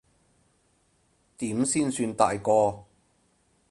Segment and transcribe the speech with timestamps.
[1.37, 2.85] 點先算大個？